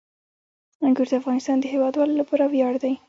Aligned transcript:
انګور 0.85 1.07
د 1.09 1.13
افغانستان 1.21 1.57
د 1.59 1.65
هیوادوالو 1.73 2.13
لپاره 2.21 2.43
ویاړ 2.53 2.73
دی. 2.83 2.93